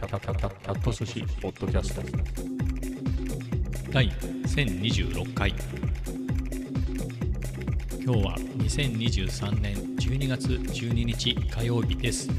[0.00, 2.00] キャキャキャキャキャット寿司ポッドキャスト
[3.92, 5.54] 第1026回
[8.02, 12.30] 今日は2023年12月12日火曜日です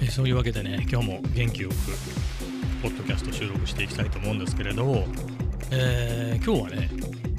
[0.00, 1.74] えそういうわけでね今日も元気よく
[2.80, 5.04] ポッドキャスト収録していきたいと思うんですけれど、
[5.72, 6.88] えー今日はね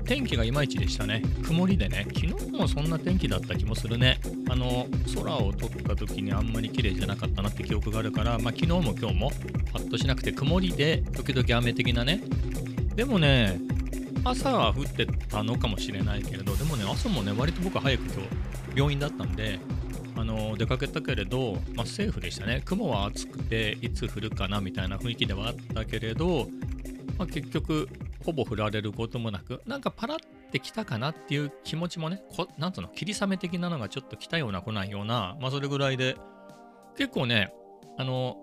[0.03, 4.19] 天気がいまいちでしたね曇りでね昨日もそんな天気だった気もするね
[4.57, 9.31] の空を撮った時にあんまり綺麗じゃなかったなって記憶があるからまあ昨日も今日も
[9.71, 12.21] パッとしなくて曇りで時々雨的なね。
[12.95, 13.59] でもね
[14.23, 18.19] 朝は降ってたのかもしれないけれどでもね朝もね割と僕は早く今日
[18.75, 19.59] 病院だったんで
[20.15, 22.63] あの出かけたけれど、まあ、セーフでしたね。
[22.65, 26.47] 雲は厚くていつ降るかなみたいな雰囲気ではあったけれど、
[27.19, 27.87] まあ、結局
[28.25, 36.15] ほぼ降られることもなくなんかパラってきたかなっていう気持ちもねこなんつうの霧雨的なのがちょっと来たような来ないようなまあそれぐらいで
[36.97, 37.53] 結構ね
[37.97, 38.37] あの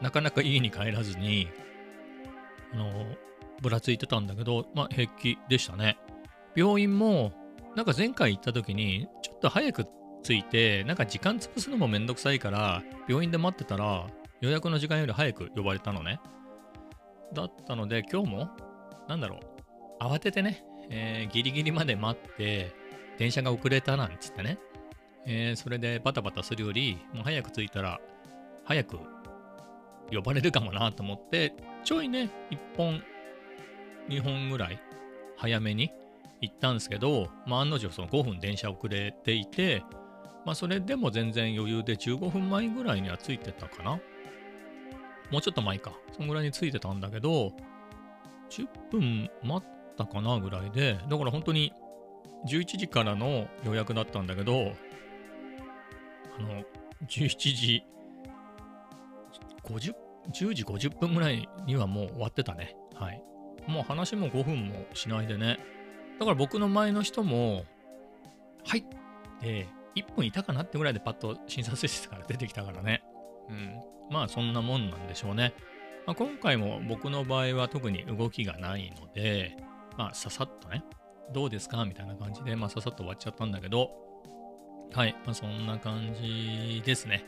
[0.00, 1.48] なかなか家に帰らずに
[2.72, 2.90] あの
[3.62, 5.98] ぶらついてたんだけどまあ平気でしたね。
[6.54, 7.32] 病院も
[7.74, 9.86] なんか前回行った時にちょっと早く
[10.22, 14.06] 着いてなんか時間潰すのもめんどくさいから病院で待ってたら
[14.40, 16.20] 予約の時間より早く呼ばれたのね。
[17.34, 18.48] だったので今日も
[19.08, 19.56] なんだろう
[20.02, 22.72] 慌ててね、えーギリギリまで待って
[23.18, 24.58] 電車が遅れたなんつってね、
[25.26, 28.00] えーそれでバタバタするよりもう早く着いたら
[28.64, 28.98] 早く
[30.12, 33.02] 呼ばれるかもなと思ってちょいね1本
[34.08, 34.80] 2本ぐらい
[35.36, 35.90] 早めに
[36.40, 39.82] 行ったんですけど、まあ、案の定その5分電車遅れていて、
[40.44, 43.98] まあ、それでも全然余裕で15分前ぐらいには着いてたかな
[45.30, 45.92] もうちょっと前か。
[46.16, 47.52] そんぐらいに着いてたんだけど、
[48.50, 49.66] 10分待
[50.04, 51.72] ったかなぐらいで、だから本当に
[52.46, 54.72] 11時からの予約だったんだけど、
[56.38, 56.62] あの、
[57.08, 57.84] 17時
[59.64, 59.94] 50、
[60.32, 62.76] 10時50分ぐらいにはもう終わってたね。
[62.94, 63.22] はい。
[63.66, 65.58] もう話も5分もしないでね。
[66.18, 67.64] だから僕の前の人も、
[68.64, 68.84] はいっ
[69.40, 73.02] て1分いたかなってぐらいでパッと診察室から出てきたからね。
[73.48, 73.80] うん。
[74.10, 75.54] まあそんなもんなんでしょうね。
[76.06, 79.56] まあ、今回も僕の場合は特に動きがないので、
[79.96, 80.84] まあささっとね、
[81.32, 83.90] どうですかみたいな感じで、まあささっと終わっちゃったんだけど、
[84.92, 87.24] はい、まあそんな感じですね。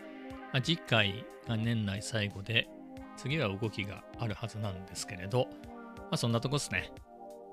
[0.52, 2.68] まあ、次回が年内最後で、
[3.16, 5.48] 次は動きがあるはずなんですけれど、
[5.96, 6.92] まあそんなとこですね。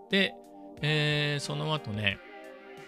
[0.09, 0.33] で、
[0.81, 2.17] えーその後ね、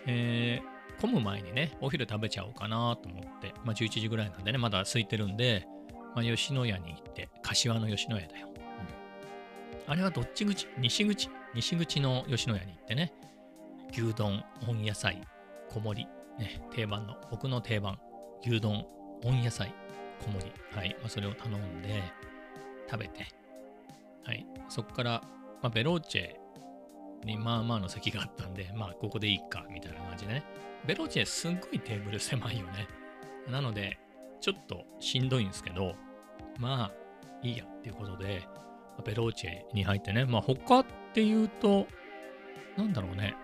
[0.06, 5.68] えー混む前にね、お昼食べちゃおうかなと思って、まあ11時ぐらいなんでね、まだ空いてるんで、
[6.16, 8.48] まあ、吉野家に行って、柏の吉野家だよ。
[9.88, 10.68] あれはどっち口？
[10.78, 11.30] 西口？
[11.56, 13.14] 西口の吉野家に行ってね、
[13.92, 15.22] 牛丼、温野菜、
[15.70, 17.98] 小盛り、ね、定番の、僕の定番、
[18.46, 18.86] 牛丼、
[19.24, 19.74] 温野菜、
[20.20, 20.52] 小盛り。
[20.78, 22.04] はい、まあ、それを頼んで、
[22.90, 23.28] 食べて、
[24.24, 25.24] はい、そこから、
[25.62, 30.44] まあ、ベローチェにまあまあの席があったんで、まあ、ここでいいか、みたいな感じでね。
[30.86, 32.88] ベローチェすんごいテーブル狭いよね。
[33.50, 33.98] なので、
[34.40, 35.96] ちょっとしんどいんですけど、
[36.60, 36.92] まあ、
[37.42, 38.44] いいやっていうことで、
[39.04, 41.88] ベローチェに入ってね、まあ他っていうと、
[42.78, 43.36] なんだろうね。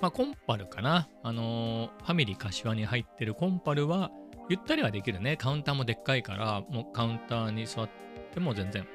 [0.00, 1.08] まあコンパルかな。
[1.22, 4.10] あのーファミリー柏に入ってるコンパルは、
[4.48, 5.36] ゆったりはできるね。
[5.36, 7.88] カウンターもでっかいから、もうカウンターに座っ
[8.32, 8.86] ても全然、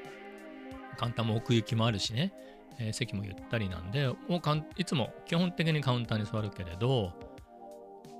[0.97, 2.33] カウンターも奥行きもあるしね。
[2.79, 7.13] えー席もゆったりなんで、もうカウンいつも基本的にカウンターに座るけれど、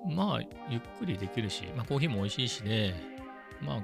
[0.07, 2.93] まあ、ゆっくりできるし、まあ、コーヒーも美味しいしで、
[3.61, 3.81] まあ、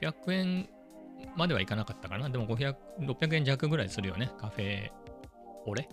[0.00, 0.68] 600円
[1.36, 2.28] まではいかなかったかな。
[2.28, 4.30] でも500、600円弱ぐらいするよね。
[4.38, 4.90] カフェ
[5.66, 5.88] オレ。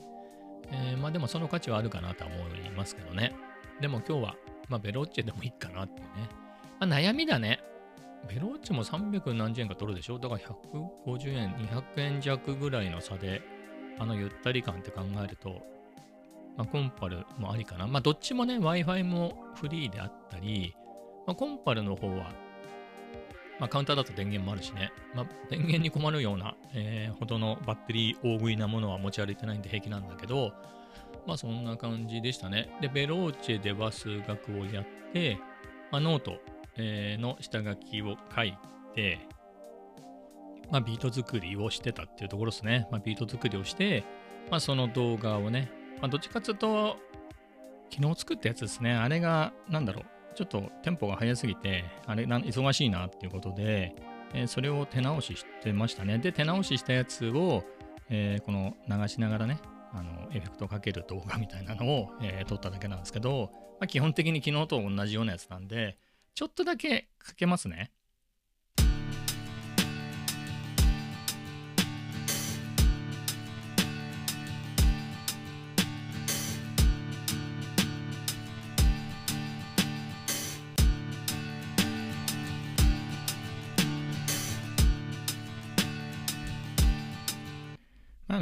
[0.72, 3.36] えーまあでもその価値はあるかなとは思いますけどね。
[3.80, 4.36] でも今日は、
[4.70, 6.30] まあベロッチェでもいいかなっていうね。
[6.80, 7.60] まあ悩みだね。
[8.28, 10.18] ベロッチェも300何十円か取るでしょ？
[10.18, 13.42] だから150円、200円弱ぐらいの差で、
[14.00, 15.62] あのゆったり感って考えると、
[16.58, 17.86] まあ、コンパルもありかな。
[17.86, 20.76] まあ、どっちもね、Wi-Fi もフリーであったり、
[21.28, 22.32] まあ、コンパルの方は、
[23.60, 30.52] まあ、カウンターだと電源もあるしね、まあ、電源に困るような、えーほどのバッテリー大食いなものは持ち歩いてないんで平気なんだけど、
[31.26, 32.70] まあそんな感じでしたね。
[32.82, 35.40] で、ベローチェでは数学をやって、
[35.92, 36.40] まあ、ノート、
[36.78, 38.58] えーの下書きを書い
[38.94, 39.20] て、
[40.72, 42.88] まあ、ビート作りをしてたっていうところですね。
[42.92, 44.04] まあ、ビート作りをして、
[44.50, 45.72] まあ、その動画をね、
[46.02, 46.98] まあ、どっちかっていうと、
[47.92, 48.94] 昨日作ったやつですね。
[48.94, 50.06] あれが、なんだろう、
[50.36, 53.96] ちょっとテンポが速すぎて、あれ、忙しいなっていうことで、
[54.34, 56.18] えーそれを手直ししてましたね。
[56.18, 57.64] で、手直ししたやつを、
[58.10, 59.60] えーこの流しながらね、
[59.94, 65.98] あのエフェクトかける動画みたいなのを、えー撮っただけなんですけど、まあ、基本的に昨日と同じようなやつなんで、
[66.34, 67.92] ちょっとだけかけますね。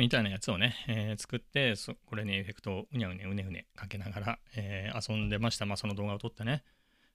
[0.04, 5.66] みたいなやつをね、えー作ってそ、これにエフェクトをうにゃうねうねうねかけながら、えー遊んでました。
[5.66, 6.62] まあ、その動画を撮ってね。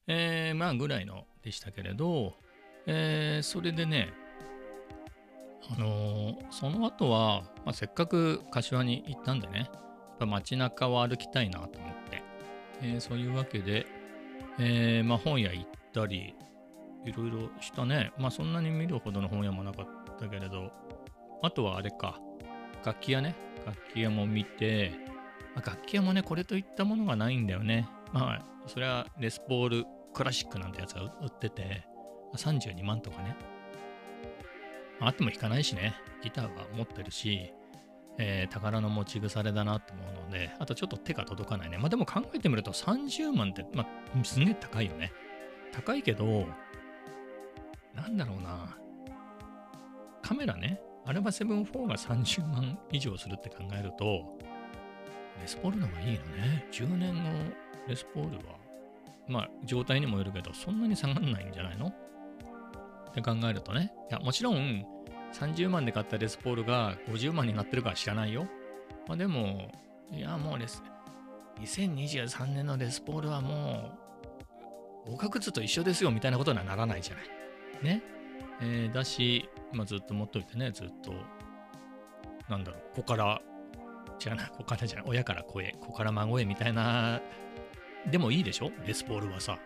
[0.06, 2.32] えーまあ、ぐらいのでしたけれど、
[2.86, 4.08] えーそれでね、
[5.70, 12.22] あのーその後は、まあ、せっかく柏に行ったんでね、やっぱ街中を歩きたいなと思って、
[12.80, 13.86] えーそういうわけで、
[14.58, 16.34] えーまあ、本屋行ったり、
[17.04, 18.12] いろいろしたね。
[18.16, 19.86] まあ、そんなに見るほどの本屋もなかっ
[20.18, 20.72] たけれど、
[21.42, 22.18] あとはあれか、
[22.88, 23.34] 楽器屋ね。
[23.66, 24.92] 楽器屋も見て、
[25.54, 27.86] まあ楽器屋もね、これといったものがないんだよね。
[28.14, 31.86] まあ、それはレスポールクラシックなんてやつが売ってて、
[32.34, 33.36] 32万とかね。
[35.00, 35.94] まあっても弾かないしね。
[36.22, 37.52] ギターは持ってるし、
[38.16, 41.76] えー宝の持ち腐れだなと思うので、あとちょっと手が届かないね。
[41.76, 45.12] まあでも考えてみると30万って、まあ、すげえ高いよね。
[45.72, 46.46] 高いけど、
[47.94, 48.78] なんだろうな。
[50.22, 54.38] カメラね、アルバ7 4が30万以上するって考えると、
[55.40, 56.66] レスポールの方がいいのね。
[56.70, 57.30] 10年後、
[57.88, 58.56] レスポールは、
[59.26, 61.86] まあ、状態にもよるけど、そんなに下がんないんじゃないの？
[61.86, 63.90] って考えるとね。
[64.10, 64.84] いや、もちろん、
[65.32, 68.46] 30万で買ったレスポールが50万になってるかは知らないよ。
[69.06, 69.70] まあでも、
[70.12, 70.82] いや、もうレス、
[71.62, 73.92] 2023年のレスポールはも
[75.06, 77.24] う、合格図と一緒ですよみたいなことにはならないじゃない。
[77.82, 78.02] ね。
[78.60, 81.12] えーだし、まあ、ずっと持っといてね、ずっと、
[82.48, 83.40] なんだろう、子から、
[84.24, 87.20] 違うな、子からじゃない、親から子へ、子から孫へみたいな、
[88.10, 88.70] でもいいでしょ？
[88.86, 89.58] レスポールはさ。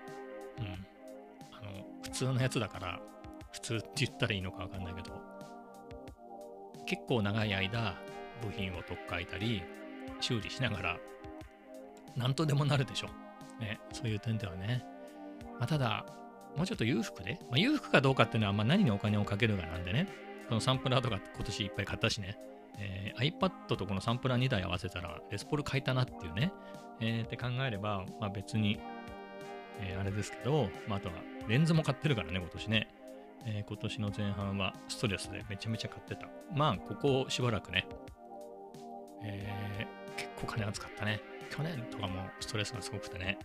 [0.59, 0.87] うん。
[1.53, 3.01] あの、普通のやつだから、
[3.53, 5.21] 普通って言ったらいいのかわかんないけど、
[6.87, 7.95] 結構長い間、
[8.43, 9.63] 部品を取っ替えたり、
[10.21, 10.99] 修理しながら、
[12.17, 13.09] なんとでもなるでしょ。
[13.61, 14.85] ね、そういう点ではね。
[15.59, 16.05] まあ、ただ、
[16.57, 20.09] もうちょっと裕福で、まあ、裕福かどうかっていうのは、まあ、何にお金をかけるかなんでね、
[20.49, 22.37] このサンプラーとか今年いっぱい買ったしね、
[22.79, 26.53] えー iPad とこのサンプラー2台合わせたら、レスポール買いたなっていうね、
[27.01, 28.79] えーって考えれば、まあ、別に、
[29.81, 31.15] えーあれですけど、まあ、あとは
[31.49, 32.89] レンズも買ってるからね、今年ね。
[33.45, 36.29] えー今年の前半はストレスでめちゃめちゃ買ってた。
[36.55, 37.87] まあ、ここしばらくね、
[39.25, 41.21] えー結構金扱ったね。
[41.51, 43.39] 去年とかもストレスがすごくてね、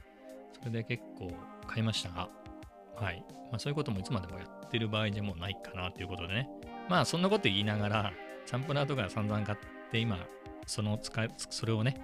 [0.60, 1.32] それで結構
[1.66, 2.30] 買いましたが、
[3.00, 3.24] はい。
[3.52, 6.50] まあそういうこともいつまでもやってる場合でもないかなということでね。
[6.90, 8.14] まあそんなこと言いながら、
[8.46, 9.58] サンプラーとか散々買っ
[9.92, 10.18] て今、
[10.66, 12.02] その使い、それをね、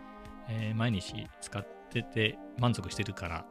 [0.49, 3.45] えー毎日使ってて満足してるから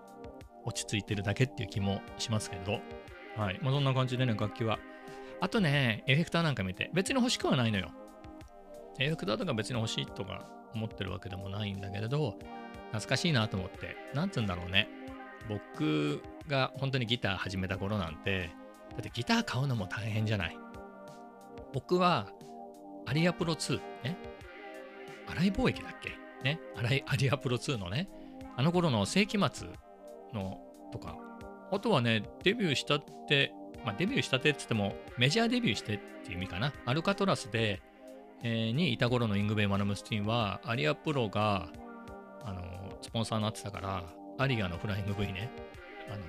[0.65, 2.81] 落ち着いてるだけっていう気もしますけど、
[3.37, 3.59] はい。
[3.63, 4.79] まあそんな感じでね、楽器は。
[5.41, 7.91] あとね、エフェクターなんか見て、別に欲しくはないのよ。
[9.01, 12.39] エフェクターとか別に欲しいとか思ってるわけでもないんだけれど、
[12.93, 14.89] 懐かしいなと思って、なんつうんだろうね。
[15.49, 18.51] 僕が本当にギター始めた頃なんて、
[18.93, 20.57] だってギター買うのも大変じゃない。
[21.73, 22.29] 僕は、
[23.07, 24.19] アリアプロ2ね。
[25.27, 26.11] 荒井貿易だっけ？
[26.45, 26.61] ね。
[26.77, 28.09] 荒井アリアプロ2のね、
[28.57, 29.69] あの頃の世紀末
[30.35, 30.61] の
[30.93, 31.17] とか、
[31.71, 33.53] あとはね、デビューしたって、
[33.85, 36.73] まあデビューしたてって言っても、メジャーデビューしてっていう意味かな。
[36.85, 37.81] アルカトラスで、
[38.43, 41.69] えーにいた頃のイングベイ・マナムスティンは、アリアプロが、
[42.45, 42.63] あの、
[43.01, 44.05] スポンサーになってたから、
[44.43, 45.51] アリアのフライング V ね、
[46.09, 46.23] あの、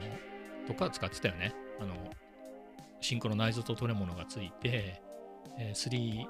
[0.67, 1.53] とか使ってたよね。
[1.79, 1.95] あの、
[3.01, 5.01] シンクロナイズとトレモノがついて、
[5.57, 6.25] えー3、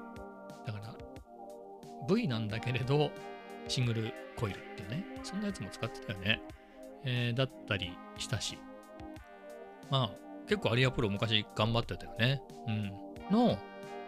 [0.66, 0.94] だから、
[2.08, 3.10] V なんだけれど、
[3.68, 6.40] シングルコイルっていうね、そんなやつも使ってたよね。
[7.04, 8.58] えーだったりしたし。
[9.90, 10.10] まあ、
[10.48, 12.42] 結構アリアプロ昔頑張ってたよね。
[12.66, 12.92] うん。
[13.30, 13.58] の、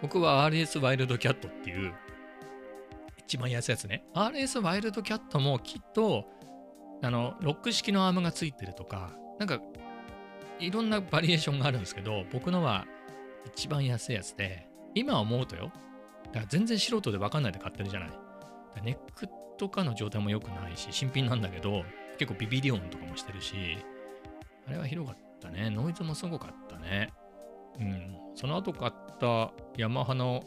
[0.01, 1.95] 僕は RS ワイルドキャットっていう、
[3.19, 4.05] 一番安いやつね。
[4.15, 6.27] RS ワイルドキャットもきっと、
[7.03, 9.61] あの、ロック式のアームがついてるとか、なんか、
[10.59, 12.87] いろんなバリエーションがあるんですけど、僕のは
[13.47, 15.71] 一番安いやつで、今思うとよ、
[16.27, 18.11] だから全然素人で分かんないで買ってるじゃない。
[18.83, 21.85] ネックとかの状態も良くないし、新品なんだけど、
[22.19, 23.79] 結構ビビリオンとかもしてるし、
[24.67, 25.71] あれは広かったね。
[25.71, 27.13] ノイズもすごかったね。
[27.79, 28.17] うん。
[28.35, 30.43] その後買ったヤマハの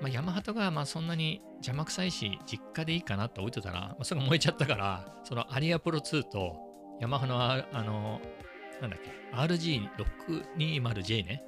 [0.00, 6.56] まあ、ヤマハとかまあそんなに邪魔くさいし、実家でいいかなって置いてたら、まあ、それが燃えちゃったから、そのアリアプロ2と
[7.00, 8.20] ヤマハのあの、
[8.80, 11.42] なんだっけ、RG620J ね、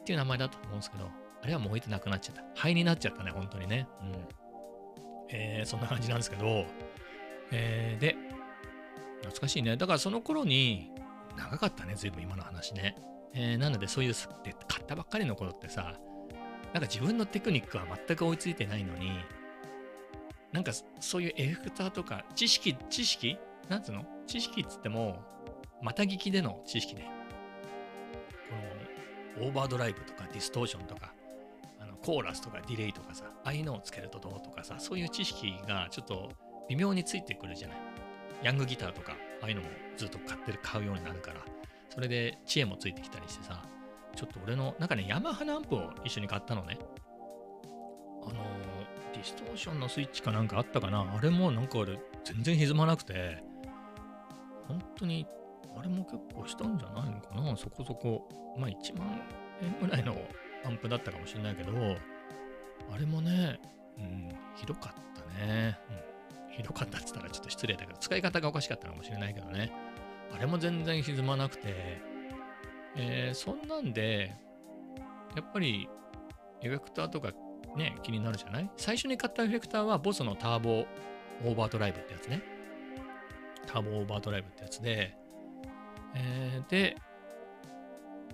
[0.00, 1.08] っていう名前だと思うんですけど、
[1.42, 2.42] あれは燃えてなくなっちゃった。
[2.54, 3.88] 灰になっちゃったね、本当にね。
[4.02, 4.28] うん。
[5.30, 6.66] えー、そんな感じなんですけど、
[7.52, 8.16] えー、で、
[9.20, 9.76] 懐かしいね。
[9.76, 10.90] だからその頃に、
[11.36, 12.96] 長かったね、随分今の話ね。
[13.34, 15.94] えー、なのでそういう、で買ったばっかりの頃ってさ、
[16.72, 19.10] なんか自分のテクニックは全く追いついてないのに、
[20.52, 23.38] なんかそういうエフェクターとか、知識、知識？
[23.68, 24.04] なんつうの？
[24.26, 25.22] 知識っつっても、
[25.82, 27.02] また聞きでの知識で、
[29.36, 31.12] このオーバードライブとかディストーションとか、
[31.80, 36.32] あのコーラスとかディレイとかさ、ああいうのをつけるとどうとかさ、そういう知識がちょっと
[36.68, 37.78] 微妙についてくるじゃない。
[38.42, 41.40] ヤングギターとか、ああいうのもずっと買ってる、買うようになるから、
[41.88, 43.62] それで知恵もついてきたりしてさ、
[44.14, 46.78] ちょっと俺の、なんかね、ヤマハのアンプを一緒に買ったのね。
[48.22, 48.32] あの、
[49.12, 51.00] ディストーションのスイッチかなんかあったかな？
[51.00, 53.42] あれもなんか俺、全然歪まなくて、
[54.66, 55.26] 本当に、
[55.76, 57.56] あれも結構したんじゃないのかな？
[57.56, 58.28] そこそこ。
[58.58, 59.20] まあ1万
[59.62, 60.16] 円ぐらいの
[60.64, 61.70] アンプだったかもしれないけど、
[62.92, 63.60] あれもね、
[63.98, 65.78] うん、ひどかったね。
[65.90, 65.96] うん、
[66.58, 69.72] ひどかったって言ったらちょっと失礼だけど、使い方がおかしかったのかもしれないけどね。
[70.34, 72.02] あれも全然歪まなくて、
[72.96, 74.34] えー、そんなんで、
[75.34, 75.88] やっぱり
[76.60, 77.32] エフェクターとか
[77.76, 78.70] ね、気になるじゃない？
[78.76, 80.84] 最初に買ったエフェクターはボスのターボ
[81.44, 82.42] オーバードライブってやつね。
[83.66, 85.14] ターボオーバードライブってやつで、
[86.14, 86.96] えー、で、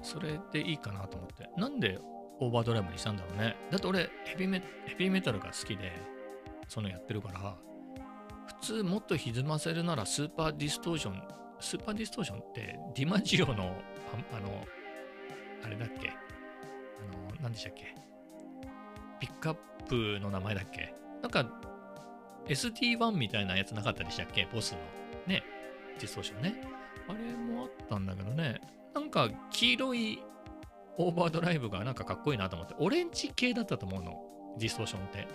[0.03, 1.51] それでいいかなと思って。
[1.59, 1.99] なんで
[2.41, 3.57] オーバードライブにしたんだろうね。
[3.71, 5.93] だって俺ヘビメ、ヘビメタルが好きで、
[6.69, 7.57] そのやってるから、
[8.47, 11.23] 普通もっと歪ませるならスーパーディストーション、
[11.61, 13.57] スーパーディストーションってディマジオの、あ
[14.41, 14.67] の、
[15.65, 16.09] あれだっけ？
[16.09, 16.13] あ
[17.33, 17.95] の、何でしたっけ？
[19.21, 19.55] ピックアッ
[19.87, 20.95] プの名前だっけ？
[21.23, 21.47] なんか
[22.49, 24.47] DS1 みたいなやつなかったでしたっけ？
[24.53, 24.79] ボスの。
[25.27, 25.43] ね、
[25.99, 26.55] ディストーションね。
[27.09, 28.61] あれもあったんだけどね、
[28.95, 30.23] なんか黄色い
[30.99, 34.23] オーバードライブがなんかかっこいいなと思って、オレンジ系だったと思うの、
[34.59, 35.27] ディストーションって。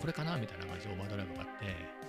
[0.00, 0.36] これかな？
[0.36, 1.99] みたいな感じでオーバードライブがあって、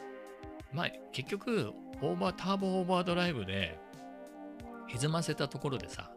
[0.74, 3.78] まあ結局、オーバー、ターボオーバードライブで
[4.88, 6.12] 歪ませたところでさ、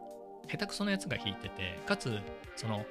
[0.49, 2.19] 下手くそなやつが弾いてて、かつ、
[2.55, 2.85] その、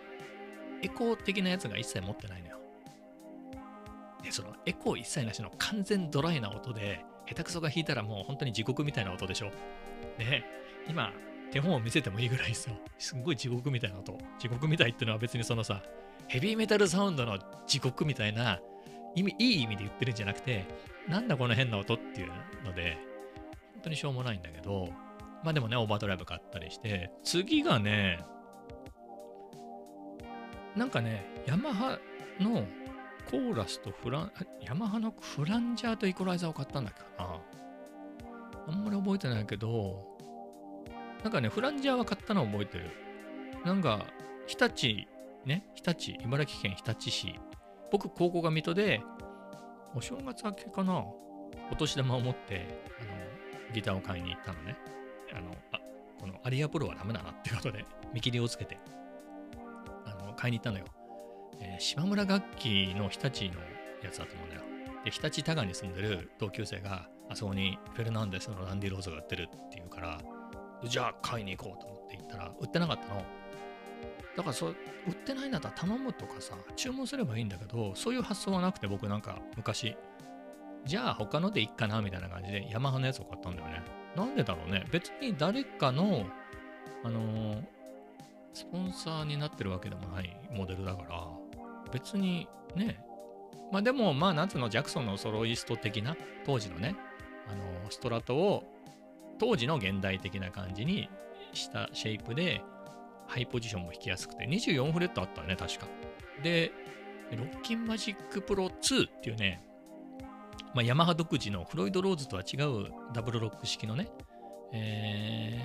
[0.82, 2.58] エコー的なやつが一切持ってないのよ。
[4.22, 9.50] で、そのエコー一切なしの完全ドライな音で、下手くそが弾いたらもう本当に地獄みたいな音でしょ。
[10.18, 10.44] で、
[10.88, 11.12] 今、
[11.50, 12.76] 手本を見せてもいいぐらいですよ。
[12.98, 14.18] すんごい地獄みたいな音。
[14.38, 15.82] 地獄みたいってのは別にそのさ、
[16.28, 18.60] ヘビーメタルサウンドの地獄みたいな、
[19.14, 20.66] 意味、いい意味で言ってるんじゃなくて、
[21.08, 22.32] なんだこの変な音っていう
[22.64, 22.98] ので、
[23.74, 24.88] 本当にしょうもないんだけど、
[25.42, 28.18] まあでもね、オーバードライブ買ったりして、次がね、
[30.74, 31.98] なんかね、ヤマハ
[32.40, 32.66] の
[33.30, 37.40] コーラスとフラン、ヤマハのフランジャーとイコライザーを買ったんだっけかな。
[38.66, 40.16] あんまり覚えてないけど、
[41.22, 42.90] なんかね、フランジャーは買ったのを覚えてる。
[43.64, 44.04] なんか、
[44.46, 45.06] 日立、
[45.46, 47.34] ね、日立、茨城県日立市。
[47.90, 49.02] 僕、高校が水戸で、
[49.94, 52.66] お正月明けかな、お年玉を持って、
[53.00, 54.76] あの、ギターを買いに行ったのね。
[55.32, 55.80] あの、あ、
[56.20, 58.78] このアリアプロはダメだなってことで、見切りをつけて、
[60.04, 60.84] あの、買いに行ったのよ。
[61.60, 63.60] えー島村楽器の日立の
[64.02, 64.62] やつだと思うんだよ。
[65.04, 70.20] で、日立多賀に住んでる同級生が、あそこにフェルナンデスのランディ・ローズが売ってるっていうから、
[70.84, 73.22] じゃあ買いに行こうと思って行ったら、売ってなかったの。
[74.36, 74.76] だからそう、
[75.06, 79.96] 売ってないんだったら頼むとかさ、注文すればいいんだけど、そういう発想はなくて僕なんか昔、
[80.84, 83.82] じゃあ他のでいっかなみたいな感じでヤマハのやつを買ったんだよね。
[84.16, 84.86] なんでだろうね。
[84.92, 86.26] 別に誰かの、
[87.04, 87.74] あのー
[88.54, 91.26] スポンサーになってるわけでもないモデルだから、
[91.92, 93.04] 別にね、
[93.72, 96.94] まあでも、まあ、なんつうの、ジャクソンのソロイスト的な、当時のね、
[97.48, 98.62] あの、ストラトを、
[99.40, 101.08] 当時の現代的な感じに
[101.52, 102.62] したシェイプで、
[103.26, 105.86] ハイポジションも弾きやすくて、24フレットあったね、確か。
[106.42, 106.72] で、
[107.32, 109.64] ロッキンマジックプロ2っていうね、
[110.74, 114.08] まあ、ヤマハ独自のフロイドローズとは違うダブルロック式のね、
[114.72, 115.60] え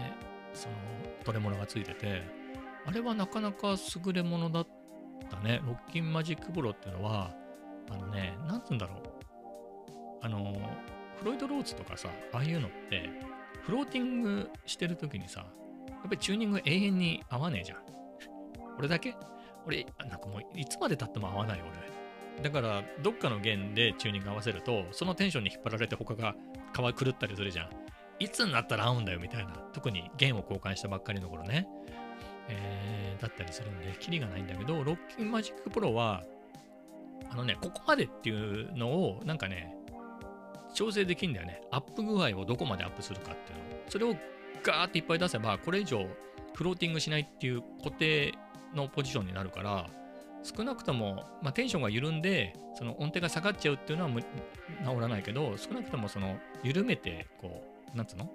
[0.54, 0.76] ー、その
[1.24, 2.22] トレモロがついてて、
[2.86, 3.76] あれはなかなか
[4.06, 4.68] 優れものだっ
[5.30, 5.62] たね。
[5.66, 7.36] ロッキンマジックプロっていうのは、
[7.92, 9.00] あのね、なんつうんだろう。
[10.22, 10.60] あの、
[11.20, 13.10] フロイドローズとかさ、ああいうのって、
[13.64, 15.46] フローティングしてる時にさ、
[16.00, 17.78] やっぱりチューニング永遠に合わねえじゃん。
[18.78, 19.16] 俺だけ？
[19.66, 21.70] 俺、なんかもういつまで経っても合わない俺。
[22.42, 26.36] だから、どっかの弦でチューニング合わせると、そのテンションに引っ張られて他が
[26.74, 27.70] また狂ったりするじゃん。
[28.20, 29.52] いつになったら合うんだよみたいな。
[29.74, 31.68] 特に弦を交換したばっかりの頃ね。
[32.48, 36.24] えー、だったりするんで、キリがないんだけど、ロッキンマジックプロは、
[37.30, 39.76] あのね、ここまでっていうのを、なんかね、
[40.74, 41.62] 調整できるんだよね。
[41.72, 43.84] アップ具合をどこまでアップするかっていうのを。
[43.90, 44.16] それを
[44.64, 46.06] ガーっていっぱい出せば、これ以上
[46.54, 48.34] フローティングしないっていう固定
[48.76, 49.88] のポジションになるから、
[50.44, 54.26] 少なくとも、まあ、テンションが緩んで、その音程が下がっちゃうっていうのは治
[55.02, 57.64] らないけど、少なくともその緩めて、こ
[57.94, 58.32] う、なんつうの？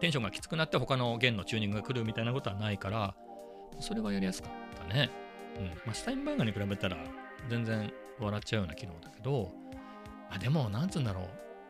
[0.00, 3.14] テンションがきつくなって他の弦のチューニングが来るみたいなことはないから、
[3.78, 5.10] それはやりやすかったね。
[5.58, 5.66] うん。
[5.66, 6.96] まあ、スタインバーガーに比べたら
[7.48, 9.52] 全然笑っちゃうような機能だけど、
[10.30, 11.22] あでも、なんつうんだろ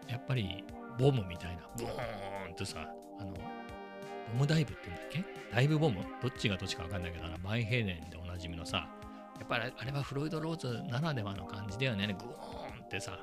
[0.08, 0.10] う。
[0.10, 0.64] やっぱり、
[0.98, 2.88] ボムみたいな、ブーンってさ、
[3.20, 3.38] あの、ボ
[4.40, 5.24] ムダイブって言うんだっけ？
[5.54, 6.02] ダイブボム？
[6.22, 8.88] どっちがどっちかわかんないけど、あのバイヘーデンでおなじみのさ、
[9.38, 12.06] やっぱりあれはフロイド・ローズならではの感じだよね。
[12.06, 13.18] グーンってさ、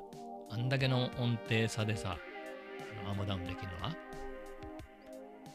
[0.50, 2.18] あんだけの音程差でさ、
[3.02, 3.92] あのアームダウンできるのは、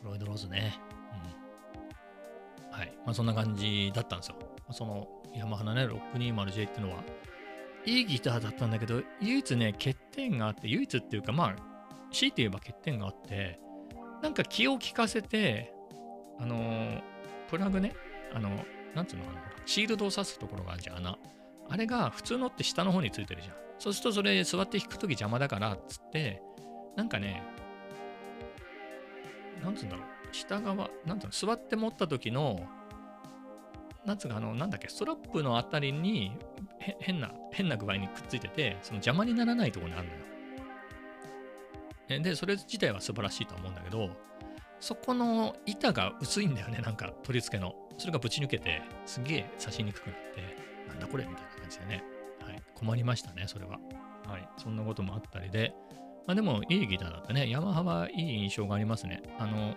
[0.01, 0.75] フロイド・ローズね。
[2.71, 2.79] うん。
[2.79, 2.93] はい。
[3.05, 4.37] まあそんな感じだったんですよ。
[4.71, 7.03] そのヤマハのね、620J っていうのは、
[7.85, 11.57] いいギターだったんだけど、唯一ね、欠点があって、唯一っていうか、まあ、
[12.13, 13.59] 強いて言えば欠点があって、
[14.23, 15.75] なんか気を利かせて、
[16.39, 17.03] あのー、
[17.51, 17.95] プラグね、
[18.33, 21.19] あの、なんつうの、あの、シールドを刺すところがあるじゃん、穴。
[21.69, 23.55] あれが普通のって下の方についてるじゃん。
[23.79, 26.41] そうするとそれ座って弾くとき邪魔だからっつって、
[26.97, 27.43] なんかね、
[29.63, 32.61] なんつうんだろう、下側、なんつうの、座って持った時の、
[34.05, 36.33] なんつうか、あの、なんだっけ、ストラップのあたりに
[37.01, 40.21] 変な、変な具合にくっついてて、その邪魔にならないところにあるのよ。
[42.21, 44.11] で、それ自体は素晴らしいと思うんだけど、
[44.81, 47.75] そこの板が薄いんだよね、なんか取り付けの。
[47.99, 50.57] それがぶち抜けて、すげえ刺しにくくなって、
[50.89, 52.05] なんだこれみたいな感じでね。
[52.41, 52.63] はい。
[52.75, 53.79] 困りましたね、それは。
[54.27, 54.49] はい。
[54.57, 55.75] そんなこともあったりで。
[56.27, 57.49] まあでも、いいギターだったね。
[57.49, 59.23] ヤマハはいい印象がありますね。
[59.39, 59.75] あの、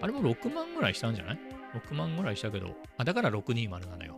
[0.00, 1.38] あれも6万ぐらいしたんじゃない
[1.74, 4.16] ?6 万ぐらいしたけど、あ、だから620なのよ。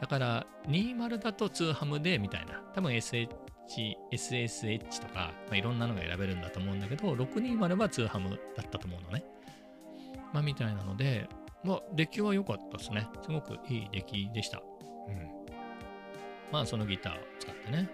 [0.00, 2.62] だから、20だと2ハムで、みたいな。
[2.74, 3.28] 多分 SH、
[3.68, 9.24] SSH とか、まあ、いろんなのが選べるんだと思うんだけど、620は2ハムだったと思うのね。
[10.32, 11.28] まあ、みたいなので、
[11.64, 13.08] まあ、出来は良かったですね。
[13.22, 14.62] すごくいい出来でした。
[15.08, 15.30] うん。
[16.50, 17.88] まあ、そのギターを使ってね、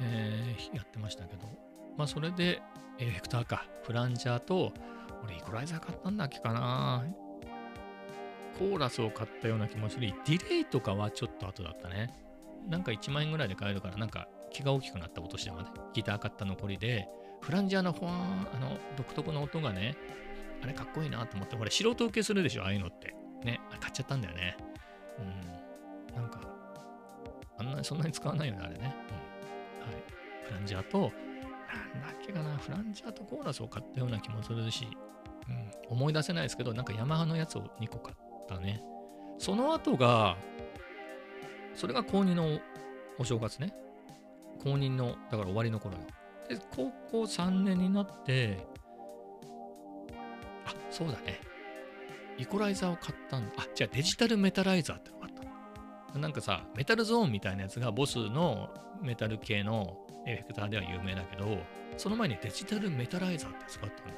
[0.00, 1.46] えー、やってましたけど、
[1.96, 2.60] まあ、それで、
[2.98, 4.72] エフェクターか、フランジャーと、
[5.24, 7.04] 俺、イコライザー買ったんだっけかな
[8.58, 10.12] コーラスを買ったような気もする。
[10.26, 12.12] ディレイとかはちょっと後だったね。
[12.68, 17.08] なんか1万円ぐらいで買えるから、なんか気が大きくなったことしてまで、ギター買った残りで、
[17.40, 18.12] フランジャーのフォーン、
[18.54, 19.96] あの、独特の音がね、
[20.62, 23.14] あれかっこいいなと思って、俺素人受けするでしょ、ああいうのって。
[23.44, 24.56] ね、あれ買っちゃったんだよね。
[25.18, 26.14] うん。
[26.14, 26.40] なんか、
[27.58, 28.78] あんなにそんなに使わないよね、あれね。
[28.80, 29.92] うん。
[29.92, 30.02] はい。
[30.44, 31.12] フランジャーと、なんだっ
[32.24, 34.86] けかな、フランジャーとコーラスを買ったような気もするし、
[35.48, 38.16] うん、思い出せないですけど、なんかヤマハのやつを2個買っ
[38.48, 38.82] たね。
[39.38, 40.36] その後が、
[41.74, 42.60] それが公認の
[43.18, 43.72] お正月ね。
[44.62, 46.02] 公認の、だから終わりの頃よ。
[46.48, 48.66] で、高校3年になって、
[50.66, 51.40] あ、そうだね。
[52.38, 53.52] イコライザーを買ったんだ。
[53.58, 55.32] あ、じゃあデジタルメタライザーってのがあっ
[56.12, 58.70] たなんかさ、メタルゾーンみたいなやつがボスの
[59.02, 59.96] メタル系の
[60.26, 61.58] エフェクターでは有名だけど、
[61.96, 64.14] その前にデジタルメタライザーってやつがあったの。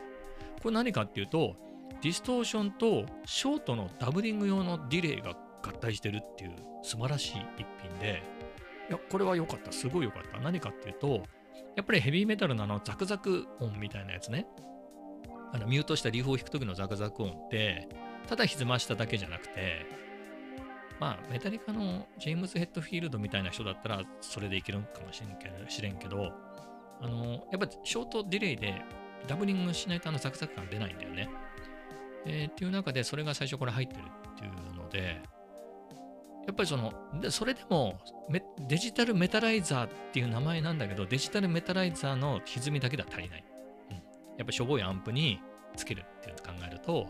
[0.62, 1.56] これ何かっていうと、
[2.00, 8.22] ディストーションとショートのダブリング用のディレイが合体してるっていう素晴らしい一品で、
[8.88, 9.72] いや、これは良かった。
[9.72, 10.38] すごい良かった。
[10.40, 11.22] 何かっていうと、
[11.76, 14.46] やっぱりヘビーメタルのあのザクザク音みたいなやつね。
[15.52, 17.88] あのミュートしたリフを弾く時のザクザク音って、
[18.26, 19.86] ただ歪ましただけじゃなくて、
[20.98, 26.32] まあ、メタリカのジェームズ・ヘッドフィールドみたいな人だったら、それでいけるかもしれんけど、知れんけど
[27.00, 28.82] あの、やっぱショートディレイで
[29.26, 31.28] ダブリングしないとあのザクザク感出ないんだよね。
[32.24, 34.02] えー、っていう中で、それが最初から入ってる
[34.34, 35.20] っていうので、
[36.46, 38.00] やっぱりその、でそれでも
[38.68, 43.44] デジタルメタライザーっていう名前なんだけど、デジタルメタライザーの歪みだけでは足りない。
[43.90, 44.02] うん、や
[44.42, 45.40] っぱしょぼいアンプに
[45.76, 47.06] つけるっていうのを考えると、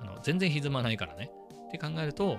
[0.00, 1.30] あの全然歪まないからね。
[1.68, 2.38] って考えると、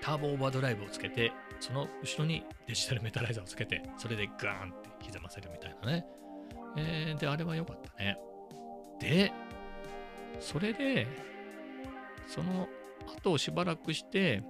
[0.00, 6.06] ターボオーバードライブをつけて、その後ろにデジタルメタライザーをつけて、それでガーンって歪ませるみたいなね。
[6.76, 8.18] えー、で、あれは良かったね。
[8.98, 9.32] で、
[10.40, 11.06] それで、
[12.26, 12.68] その
[13.16, 14.42] 後しばらくして、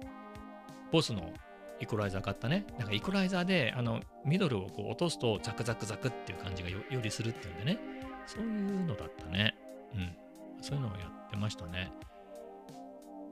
[0.93, 1.33] ボスの
[1.79, 2.65] イコライザー買ったね。
[2.77, 7.79] なんかイコライザーで、あの、ミドルをこう落とすとザクザクザクっていう感じがよりするっていうんでね。
[8.27, 9.55] そういうのだったね。
[9.95, 10.15] うん。
[10.61, 11.91] そういうのをやってましたね。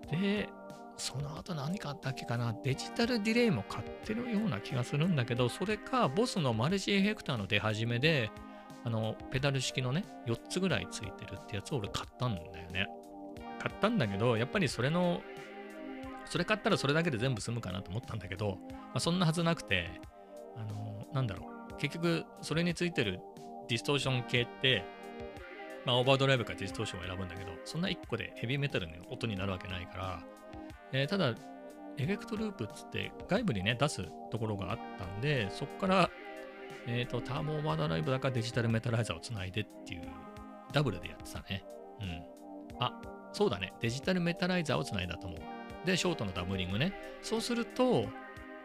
[0.09, 0.49] で、
[0.97, 8.31] その後何かあったっけかなデジタルディレイも買ってるような気がするんだけど、それか、ボスのマルチエフェクターの出始めで、
[8.83, 12.87] あの、ペダル式のね、4つぐらいついてるってやつを俺買ったんだよね。
[13.59, 15.21] 買ったんだけど、やっぱりそれの、
[16.31, 19.89] それ買ったらそれだけで全部済むかなと思ったんだけど、まあ、そんなはずなくて、
[20.55, 21.75] あの、なんだろう。
[21.77, 23.19] 結局、それについてる
[23.67, 24.85] ディストーション系って、
[25.85, 30.23] まあ、オーバードライブかディストーションを選ぶんだけど、そんな1個でヘビーメタルの音になるわけないから、
[30.93, 31.35] えー、ただ、
[31.97, 36.09] エフェクトループっつって外部にね、出すところがあったんで、そこから、
[36.87, 40.03] えっ、ー、と、ターボオーバードライブだかデジタルメタライザーをつないでっていう、
[40.71, 41.65] ダブルでやってたね。
[41.99, 42.23] うん。
[42.79, 43.01] あ、
[43.33, 43.73] そうだね。
[43.81, 45.60] デジタルメタライザーをつないだと思う。
[45.85, 46.93] で、ショートのダブリングね。
[47.21, 48.05] そうすると、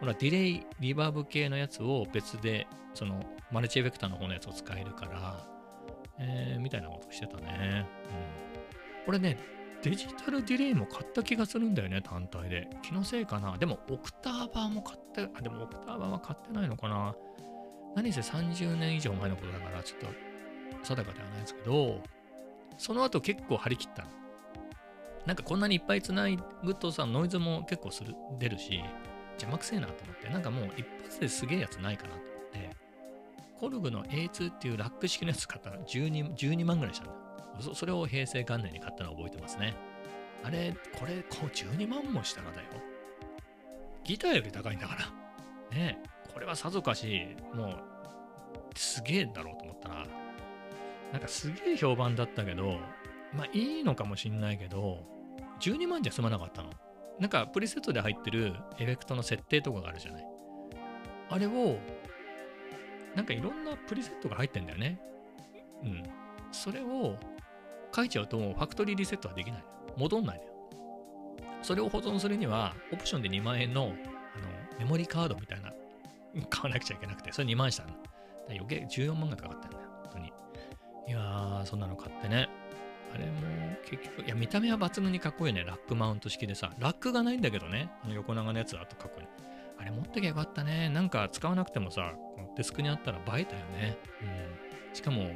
[0.01, 5.47] ほら、ディレイ、リバーブ系のやつを別で、その、マルチエフェクターの方のやつを使えるから、
[6.19, 7.87] えー、みたいなことしてたね。
[8.99, 9.07] うん。
[9.07, 9.39] これね、
[9.83, 12.69] デジタルディレイも買った気がするんだよね、単体で。
[12.83, 13.57] 気のせいかな。
[13.57, 17.15] でも、オクターバーも買って、あ、でもオクターバーは買ってないのかな。
[17.95, 20.07] 何せ30年以上前のことだから、ちょっと
[20.83, 22.03] 定かではないですけど、
[22.79, 24.09] その後結構張り切ったの。
[25.27, 28.81] なんかこんなにいっぱい繋ぐとさ、ノイズも結構する出るし、
[29.33, 32.77] 邪魔くせえなと思って、なんかもう一発ですげえやつないかなと思って、
[33.59, 37.13] コルグの A2 っていうラック式のやつ買ったら12 12万ぐらいしたんだ
[37.61, 37.75] そ。
[37.75, 39.75] それを平成元年に買ったのを覚えてますね。
[40.45, 42.69] あれ、これ、こう12万もしたらだよ。
[44.05, 45.77] ギターより高いんだから。
[45.77, 45.99] ね
[46.33, 50.07] これはさぞかし、もう、すげえだろうと思ったら、
[51.13, 52.79] なんかすげえ評判だったけど、
[53.33, 55.16] まあいいのかもしんないけど、
[55.61, 56.71] 12万じゃ済まなかったの。
[57.19, 60.25] なんかプリセットで入ってるエフェクトの設定とかがあるじゃない。
[61.31, 61.79] あれを、
[63.15, 65.01] なんかいろんなプリセットが入ってんだよね。
[65.83, 66.03] うん。
[66.53, 67.17] それを
[67.95, 69.65] 書いちゃうともうファクトリーリセットはできない。
[69.97, 70.51] 戻んないのよ。
[71.63, 73.95] それを保存するには、オプションで2万円のあの
[74.79, 75.73] メモリーカードみたいな、
[76.51, 77.95] 買わなくちゃいけなくて、それ2万したの。
[78.49, 79.83] 余計14万がかかってんだよ。
[80.03, 80.33] 本当に。
[81.09, 82.49] いやー、そんなの買ってね。
[83.15, 85.65] あれも結局、いや、見た目は抜群にかっこいいね。
[85.65, 87.91] ラックマウント式でさ、ラックがないんだけどね。
[88.05, 89.27] あの横長のやつだとかっこいい。
[89.79, 90.89] あれ持ってきゃよかったね。
[90.89, 92.15] なんか使わなくてもさ、
[92.57, 93.99] デスクにあったら映えたよね。
[94.23, 94.95] うん。
[94.95, 95.31] しかも、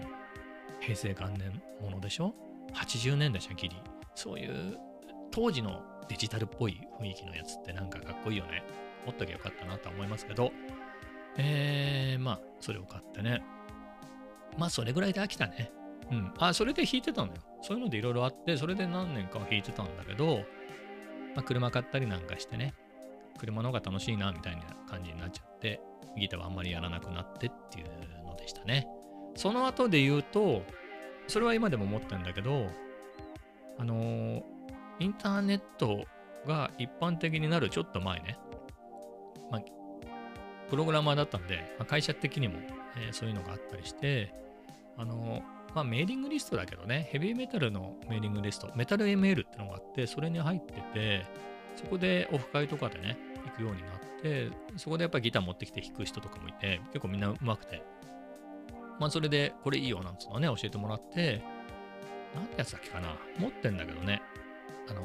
[0.81, 2.35] 平成元年ものでしょ
[2.75, 3.77] ?80 年代じゃん、ギリ。
[4.15, 4.79] そういう
[5.31, 8.65] 当時のデジタルっぽい雰囲気のやつってなんかかっこいいよね。
[9.07, 10.53] 持っときゃよかったなとは思いますけど、
[11.37, 13.43] えー、まあ、それを買ってね。
[14.59, 15.73] まあ、それぐらいで飽きたね。
[16.11, 16.33] うん。
[16.39, 17.35] あ、それで弾いてたのよ。
[17.63, 20.45] そういうのでいろいろあって、それで何年かは弾いてたんだけど、
[21.35, 22.75] まあ、車買ったりなんかしてね、
[23.39, 25.81] 車の方が楽しいな、みたいな感じになっちゃって、
[26.19, 28.87] ギターはあんまりやらなくなってっていうのでしたね。
[29.37, 30.63] その後で言うと、
[31.29, 32.67] それは今でも思ってるんだけど、
[33.79, 34.43] あのー、
[34.99, 36.05] インターネット
[36.47, 38.39] が一般的になるちょっと前ね、
[39.51, 39.63] まあ、
[40.69, 42.59] プログラマーだったんで、まあ、会社的にも、
[42.97, 44.35] えー、そういうのがあったりして、
[44.97, 51.27] あのーまあ、メーリングリストだけどね、ヘビーメタルのメーリングリスト、メタル ML ってのがあって、それに入ってて、
[51.77, 57.83] そこでオフ会とかでね、行くようになって、そこでやっぱギター持ってきて弾く人とかもいて、結構みんな上手くて、
[58.99, 61.43] まあそれでこれいいよなんつうのね、教えてもらって、
[62.35, 64.23] なんてやつだっけかな持ってんだけどね、
[64.89, 65.03] あの、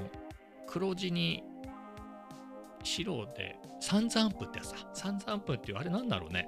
[0.68, 1.44] 黒地に
[2.84, 4.78] 白で、サンズアンプってやつだ。
[4.94, 6.48] サンズアンプっていう、あれなんだろうね。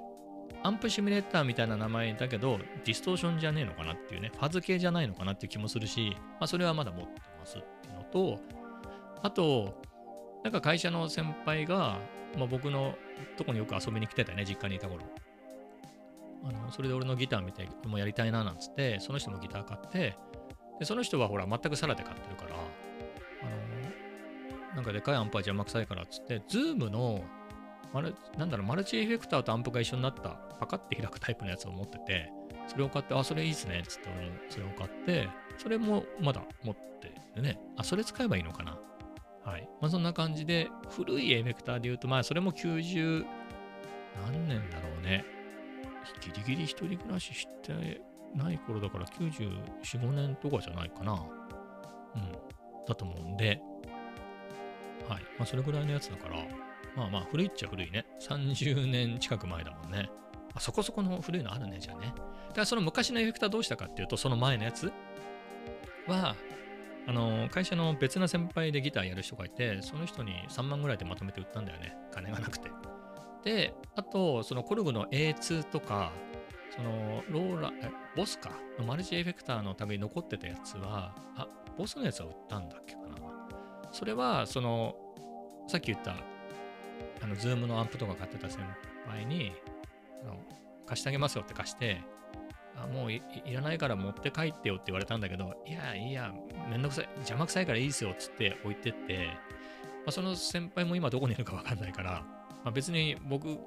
[0.62, 8.40] アンプシミュレーターみたいな名前だけど、ディストーションじゃねえのかなっていうね、ファズ系じゃないのかなっていう気もするし、まあ、それはまだ持ってますっていうのと、
[9.22, 9.80] あと、
[10.42, 11.98] なんか会社の先輩が、
[12.36, 12.94] まあ、僕の
[13.36, 15.04] とこによく遊びに来てたよね、実家にいた頃。
[16.44, 20.16] あのそれで俺のギター見て、俺もやりたいななんつって、その人もギター買って、
[20.78, 22.58] でその人はほら、全くさらで買ってるから、あ
[24.70, 27.24] のなんかでかいアンプは邪魔くさいからっつって、ズームの
[27.92, 32.30] マルなんだろう、マルチエフェクターとアンプが一緒になった、パカって開くタイプのやつを持ってて、
[32.66, 37.58] それを買って、あ、それいいっすね、つって俺それを買って、それもまだ持ってるね。
[37.76, 38.78] あ、それ使えばいいのかな。
[39.44, 39.68] はい。
[39.80, 43.24] まあそんな感じで、古いエフェクターで言うと、まあそれも90、
[44.26, 45.24] 何年だろうね。
[46.20, 48.00] ギリギリ一人暮らしして
[48.34, 51.12] ない頃だから94、5年とかじゃないかな。
[51.14, 52.32] うん。
[52.86, 53.60] だと思うんで、
[55.08, 55.22] はい。
[55.38, 56.36] まあそれぐらいのやつだから、
[56.98, 58.04] まあまあ古いっちゃ古いね。
[58.20, 60.10] 30年近く前だもんね。
[60.54, 62.06] あそこそこの古いのあるね、じゃあね。
[62.08, 62.24] だか
[62.56, 64.92] らその昔のエフェクターどうしたかっていうと、その前のやつ
[66.08, 66.34] は、
[67.06, 71.96] あの、会社の別な先輩でギターやる人がいて、その人に3万ぐらいでまとめて売ったんだよね。
[72.10, 72.68] 金がなくて。
[73.44, 76.12] で、あと、そのコルグの A2 とか、
[76.74, 83.06] そのローラ、え、ボスか、のマルチエフェクターの類残ってたやつは、あ、ボスのやつは売ったんだっけかな。
[83.92, 84.96] それは、その、
[85.68, 86.16] さっき言った、
[87.22, 88.60] あの、ズームのアンプとか買ってた先
[89.06, 89.52] 輩に、
[90.22, 90.36] あの
[90.86, 92.00] 貸してあげますよって貸して、
[92.76, 96.32] あもういらないから持って帰ってよって言われたんだけど、いやいや、
[96.70, 102.22] めんどくさい、邪魔くさいからいいですよっつって置いてって、まあ、その先輩も今どこにいるかわかんないから、
[102.64, 103.58] まあ、別に僕、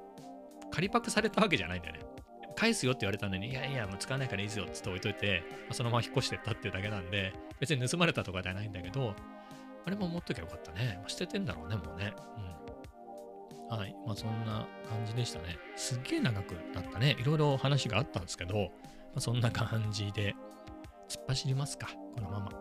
[0.70, 2.00] 仮パクされたわけじゃないんだよね。
[2.56, 9.14] 返すよって言われたのに、いやいや、もう使わないからいいですよっつって置いといて、まあ、そのまま引っ越してったっていうだけなんで、別に盗まれたとかではないんだけど、
[9.84, 11.00] あれも持っときゃよかったね。
[11.02, 12.12] ま、捨ててんだろうね、もうね。
[12.36, 12.61] うん。
[13.76, 13.96] はい。
[14.06, 15.56] まあそんな感じでしたね。
[15.76, 17.16] すっげえ長くなったね。
[17.18, 18.68] いろいろ話があったんですけど、ま
[19.16, 20.34] あ、そんな感じで
[21.08, 22.52] 突っ走りますか、このまま。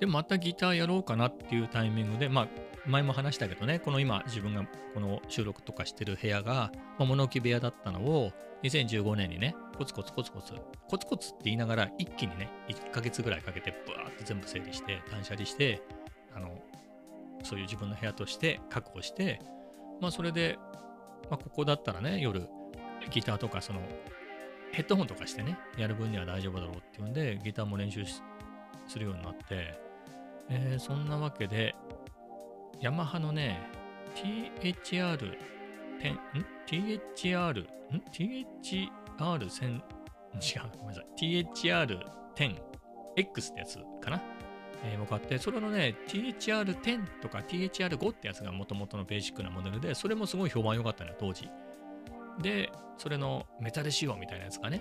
[0.00, 2.48] で、またギターやろうかなっていうタイミングで、まあ
[2.86, 10.52] 前も話したけどね、この今自分がこの収録とかしてる部屋が、まあ、物置部屋だったのを2015年にね、コツコツコツコツ、
[10.88, 15.82] コツコツって言いながら一気にね、1ヶ月ぐらいかけてブワーって全部整理して、断捨離して、
[16.34, 16.58] あの、
[17.44, 19.40] そういう自分の部屋として確保して、
[20.00, 20.58] まあそれで、
[21.30, 22.46] まあここだったらね、夜
[23.10, 23.80] ギターとかその
[24.72, 28.04] ヘッドホンとかしてね、やる分には大丈夫だろうっていうんで、ギターも練習
[28.86, 29.78] するようになって、
[30.50, 31.74] えーそんなわけで、
[32.80, 33.60] ヤマハのね、
[34.14, 35.38] THR10、ん
[36.66, 37.66] ?THR、ん
[38.12, 39.82] ?THR1000、違う、
[40.78, 41.06] ごめんなさい。
[41.20, 44.22] THR10X ってやつかな？
[44.84, 51.48] えー、も買って、それのね、THR10 とか THR5 ってやつが元々のベーシックなモデルで、それもすごい評判良かったのよ、当時。
[52.40, 54.80] で、それのメタル仕様みたいなやつがね、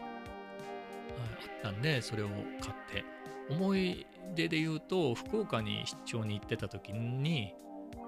[1.10, 2.44] あったんで、それを買っ
[2.92, 3.04] て、
[3.50, 4.06] 思い
[4.36, 7.54] 出で言うと、福岡に出張に行ってた時に、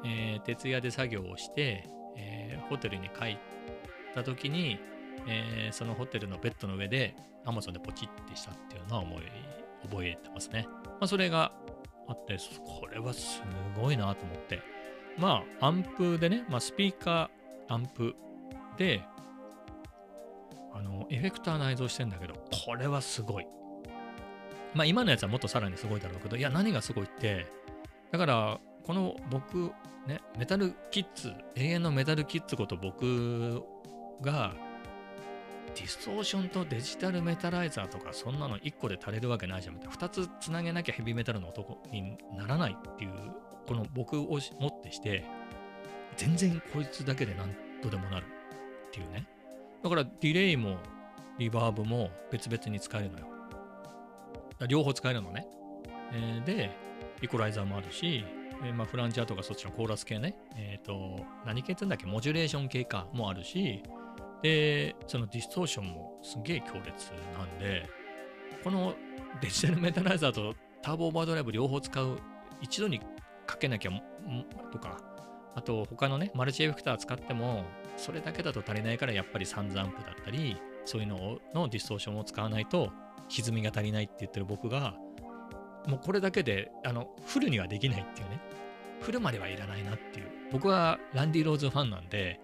[0.06, 3.38] えー徹夜で作業をして、えーホテルに帰っ
[4.14, 4.80] た時に、
[5.28, 9.24] えーそのホテルのベッドの上で Amazon でポチってしたっていうのは思い
[9.84, 10.68] 覚えてますね。
[10.86, 11.52] まあ、それが
[12.10, 13.42] あって、これはす
[13.80, 14.62] ごいなと思って。
[15.18, 18.16] まあ、アンプでね、まあ、スピーカー、アンプ
[18.78, 19.02] で、
[20.74, 22.34] あの、エフェクター内蔵してんだけど、
[22.66, 23.48] これはすごい。
[24.74, 27.46] まあ、今のやつはもっとさらにすごいだろうけど、いや、何がすごいって、
[28.12, 29.72] だから、この僕、
[30.08, 33.62] ね、メタルキッズ、永遠のメタルキッズこと僕
[34.22, 34.56] が、
[35.76, 39.76] ディストーションとデジタルメタライザーとかそんなの1個で足れるわけないじゃん。
[39.76, 43.12] みたいな2つつなげなきゃヘビーメタルの男にならないっていう
[43.68, 45.24] この僕をもってして
[46.18, 49.28] 全然こいつだけで何とでもなるっていうね。
[49.84, 50.78] だからディレイも
[51.38, 53.28] リバーブも別々に使えるのよ。
[54.68, 55.48] 両方使えるのね、
[56.12, 56.72] えーで
[57.22, 58.24] イコライザーもあるし、
[58.64, 60.36] えまあ、フランジャーとかそっちのコーラス系ね。
[60.56, 62.06] えっ、と何系って言うんだっけ？
[62.06, 63.84] モジュレーション系かもあるし
[64.42, 67.90] で、そのディストーションもすげえ強烈なんで、
[68.64, 68.94] この
[69.42, 72.18] デジタルメタライザーとターボオーバードライブ両方使う、
[72.62, 73.02] 一度に
[73.46, 73.92] かけなきゃ
[74.72, 74.98] とか、
[75.56, 77.64] あと他のね、マルチエフェクター使っても、
[77.98, 82.92] それだけだと足りないからやっぱりサンズアンプだったり、そういうののディストーションを使わないと
[83.28, 84.96] 歪みが足りないって言ってる僕が、
[85.88, 88.40] もうこれだけで、あの、フルにはできないっていうね。
[89.02, 90.28] フルまではいらないなっていう。
[90.52, 92.40] 僕はランディ・ローズファンなんで、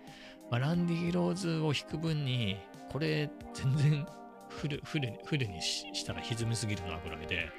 [0.51, 2.57] まあ、ランディ・ローズを弾く分に、
[2.91, 4.07] これ全然
[4.49, 7.49] フルフルフルにししたら歪みすぎるなぐらいで、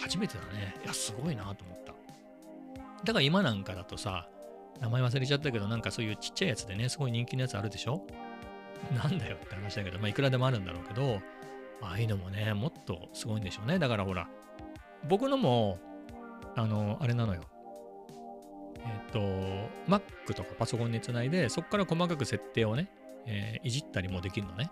[0.00, 0.74] 初めてだね。
[0.84, 1.92] いや、すごいなと思った。
[3.04, 4.28] だから今なんかだとさ、
[4.80, 8.06] 名前忘れちゃったけど、なんかそういうちっちゃいやつでね、すごい人気のやつあるでしょ？
[8.94, 11.20] なんだよって話だけど、まあいくらでもあるんだろうけど、
[11.82, 13.78] ああいうのもね、もっとすごいんでしょうね。
[13.78, 14.28] だからほら、
[15.08, 15.78] 僕のも、
[16.56, 17.42] あの、あれなのよ。
[18.84, 19.20] えっ、と、
[19.88, 22.90] Mac とかパソコンにつないで、そこから細かく設定をね、
[23.26, 24.70] えーいじったりもできるのね、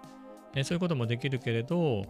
[0.55, 2.05] えーそういうこともできるけれど、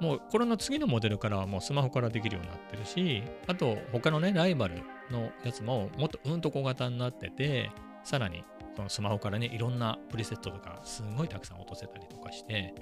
[0.00, 7.70] もうこれの次のモデルからはもうスマホからできるようになってるし、あと他のね、ライバルのやつももっとうんと小型になってて、
[8.04, 8.44] さらに
[8.76, 12.74] そのスマホからね、いろんなプリセットとかすごいたくさん落とせたりとかして、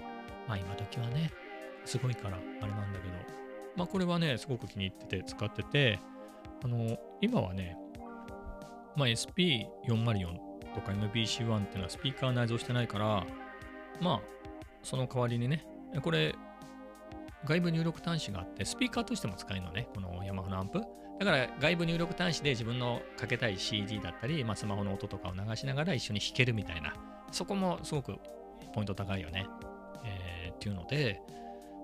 [0.47, 1.31] まあ今時はね、
[1.87, 3.15] すごいからあれなんだけど、
[3.77, 5.99] まあこれはね、すごく気に入ってて使ってて、
[6.63, 7.79] あの、今はね、
[8.97, 10.39] まあ、SP404
[10.75, 13.27] とか MBC1 っていうのはスピーカー内蔵してないから、
[14.01, 14.21] まあ、
[14.83, 15.67] その代わりにね、
[16.03, 16.35] これ、
[17.45, 20.81] 外部入力端子があって、スピーカーとしても使えるのね、このヤマハのアンプ。
[21.19, 26.95] だから外部入力端子で自分のかけたい CD だったり、まあ、スマホの音とかを流しながら一緒に弾けるみたいな、
[27.33, 28.17] そこもすごく
[28.75, 29.47] ポイント高いよね。
[30.05, 31.21] えーっていうので、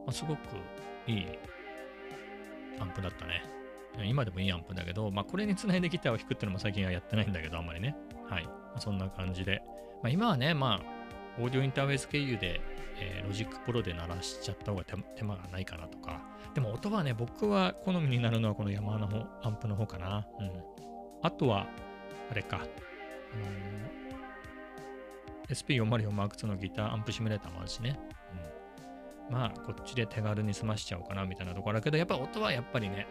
[0.07, 0.41] まあ、すごく
[1.07, 1.27] いい
[2.81, 3.45] アンプだったね。
[4.05, 7.97] 今でもいいアンプだけど、まあ、これにつないでギターを弾くっていうのも最近はやってないんだけど、あんまりね。
[8.29, 8.45] はい。
[8.45, 9.63] まあ、そんな感じで。
[10.03, 11.03] まあ、今はね、まあ、
[11.41, 12.61] オーディオインターフェース経由で、
[12.99, 16.21] えー、ロジックプロで鳴らしちゃった方が手間がないかなとか。
[16.55, 20.27] でも音はね、僕は好みになるのはこのヤマハの方、アンプの方かな。
[20.39, 20.51] うん。
[21.23, 21.67] あとは、
[22.31, 22.59] あれか。
[22.59, 22.65] あの
[25.49, 27.99] SP404M2 のギターアンプシミュレーターもあるしね。
[29.29, 29.35] うん。
[29.35, 33.07] まあ、こっちで手軽に済ましちゃおうかなみたいなところだけど、やっぱ音はやっぱりね、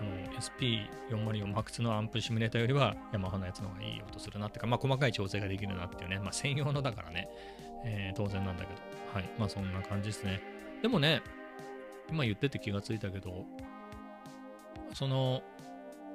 [0.00, 0.10] あの
[0.40, 7.28] SP404M2 のアンプシミュレーターよりはヤマハのやつの方がいい音するなっていうか、まあ細かい調整ができるなっていうね、まあ専用のだからね、
[7.84, 8.80] えー当然なんだけど、
[9.14, 10.40] はい、まあそんな感じですね。
[10.82, 11.22] でもね、
[12.10, 13.44] 今言ってて気がついたけど、
[14.94, 15.42] その、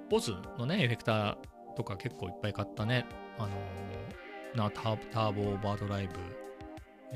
[0.10, 1.38] BOSSのね、エフェクター
[1.76, 3.06] とか結構いっぱい買ったね。
[3.38, 3.52] あのー
[4.56, 6.13] なタターボオーバードライブ、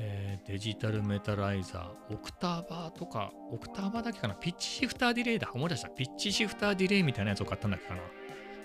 [0.02, 8.00] えーデジタルメタライザー、オクターバーとか、オクターバーだけかな、ピッチシフターディレイだ、思い出した、ピッチシフターディレイみたいなやつを買ったんだっけかな？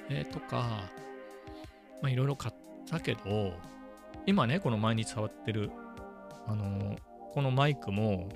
[0.10, 0.90] えーとか、
[2.02, 2.56] まあいろいろ買っ
[2.90, 3.54] たけど、
[4.26, 5.70] 今ね、この毎日触ってる、
[6.48, 6.98] あのー
[7.34, 8.30] このマイクも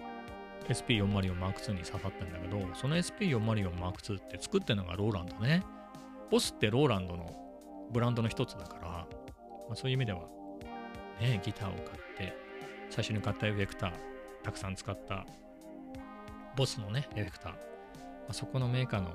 [0.67, 5.63] SP404M2 に刺さったんだけど、その SP404M2 って作ってるのがローランドね。
[6.29, 7.33] ボスってローランドの
[7.91, 9.07] ブランドの一つだから、ま
[9.71, 10.27] あ、そういう意味では、
[11.21, 12.08] ね、ギターを買って、
[12.89, 13.91] 最初に買ったエフェクター、
[14.43, 15.25] たくさん使った、
[16.55, 17.57] ボスのね、エフェクター、ま
[18.29, 19.09] あ、そこのメーカーの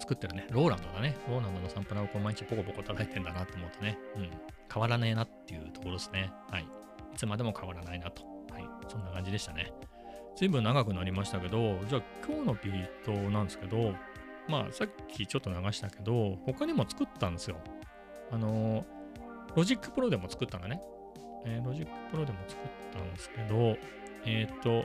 [0.00, 1.16] 作ってるね、ローランドだね。
[1.28, 4.30] ローランドのサンプラーをこう毎日ポコポコ叩いてんだなと思うとね、うん、
[4.72, 6.32] 変わらねえなっていうところですね。
[6.50, 6.62] はい。
[6.62, 6.66] い
[7.16, 8.22] つまでも変わらないなと。
[8.52, 8.68] はい。
[8.88, 9.72] そんな感じでしたね。
[10.36, 13.94] 随分長くなりましたけど、じゃあ今日のビートなんですけど、
[14.48, 17.58] まあさっきちょっと流したけど、他にも作ったんですよ。
[18.32, 18.84] あの、
[19.54, 20.80] Logic Pro でも作ったのね。
[21.44, 23.76] えー Logic Pro でも作ったんですけど、
[24.24, 24.84] えっ、と、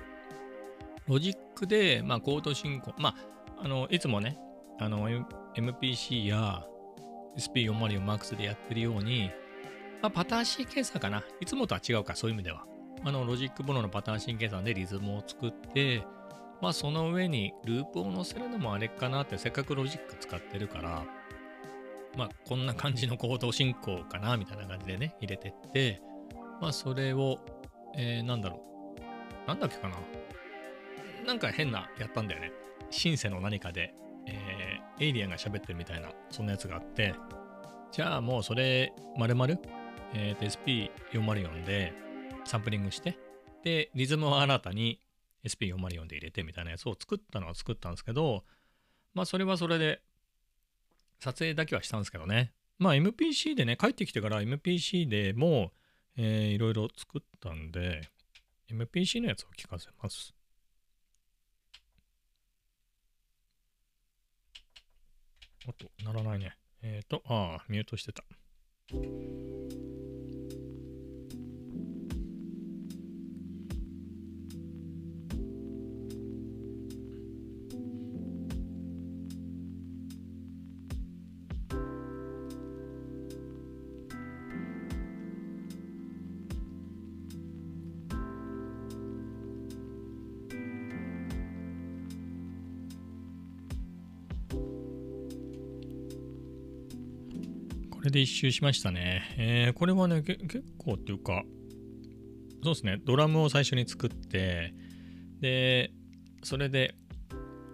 [1.08, 3.15] ロジックで、まあ、コード進行、ま
[3.58, 4.38] あ、あの、いつもね、
[4.80, 5.08] あの、
[5.56, 6.65] MPC や
[7.38, 9.30] SP404MAX でやってるように、
[10.02, 11.24] まあ、パターンシーケンサーかな。
[11.39, 12.65] いつもとは違うか、そういう意味では。
[13.04, 16.04] あの、 Logic Pro のパターンシーケンサーでリズムを作って、
[16.62, 21.06] まあ、その上にループを載せるのもあれかなって、せっかくロジック使ってるから、
[22.18, 26.02] まあ、こんな感じのコード進行かな、みたいな感じでね、入れてって、
[26.62, 27.39] まあ、それを、
[27.96, 28.62] えー、なんだろ
[29.46, 29.48] う。
[29.48, 29.98] なんだっけかな。
[31.26, 32.52] なんか変なやったんだよね。
[32.89, 33.94] シンセの何かで、
[34.28, 37.13] えー、エイリアンが喋ってるみたいな、そんなやつがあって、
[37.91, 39.60] じゃあもうそれ、まるまる、
[40.13, 41.94] えーと、SP404 で
[42.46, 43.18] サンプリングして、
[43.63, 45.02] で、リズムを新たに
[45.46, 48.44] SP404 で入れてみたいなやつを作ったのは作ったんですけど、
[49.13, 50.02] まあそれはそれで、
[51.20, 52.52] 撮影だけはしたんですけどね。
[52.78, 55.85] まあ MPC でね、帰ってきてから MPC でもう、
[56.17, 58.10] えーいろいろ作ったんで、
[58.69, 60.34] MPC のやつを聞かせます。
[65.67, 66.56] おっと、ならないね。
[66.82, 68.23] えっ、と、ああ、ミュートしてた。
[98.16, 99.24] で一周しましたね。
[99.38, 101.43] えーこれはね、結構っていうか、
[102.63, 104.74] そうですね、ドラムを最初に作って、
[105.41, 105.91] で、
[106.41, 106.95] それで、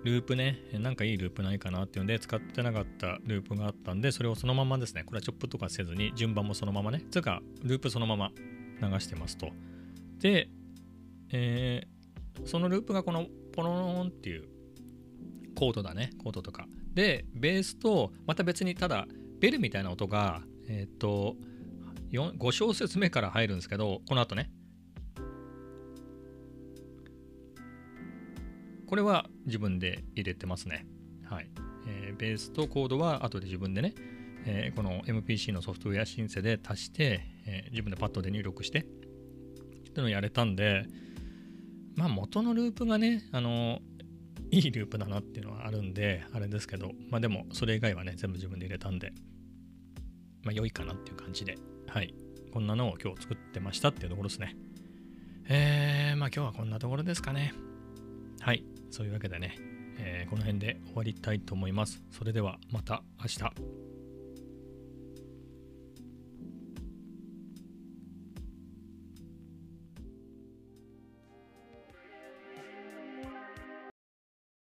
[0.03, 8.31] ループね、なんかいいループないかなっていうんで、使ってなかったループがあったんで、それをそのままですね、これはチョップとかせずに、順番もそのままね、つうか、ループそのまま
[8.81, 9.51] 流してますと。
[10.19, 10.49] で、
[11.31, 12.01] えー
[12.45, 14.45] そのループがこのポローンっていう
[15.53, 16.65] コードだね、コードとか。
[16.95, 19.05] で、ベースと、また別にただ、
[19.41, 21.35] ベルみたいな音が、えっ、と、
[22.11, 24.51] 5小節目から入るんですけど、この後ね。
[28.85, 30.85] これは自分で入れてますね。
[31.23, 31.49] はい。
[31.87, 33.95] えーベースとコードは後で自分でね、
[34.45, 40.85] えーこの MPC のソフトウェアシンセで足して、えー自分でパッドで入力して、っていうのをやれたんで、
[41.95, 43.79] まあ元のループがね、あの、
[44.51, 49.13] いいループだなっていうのはあるんで、あれですけど、まあでも、それ以外はね、全部自分で入れたんで、
[50.43, 52.13] まあ良いかなっていう感じで、はい。
[52.51, 54.55] こんなのを今日作ってましたっていうところですね。
[55.47, 57.53] えー、まあ今日はこんなところですかね。
[58.41, 58.63] はい。
[58.89, 59.55] そういうわけでね、
[59.97, 62.01] えー、この辺で終わりたいと思います。
[62.11, 63.90] それではまた明日。